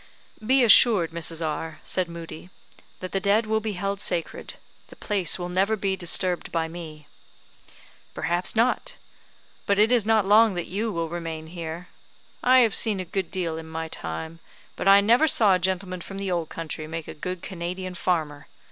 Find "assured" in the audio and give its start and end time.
0.63-1.11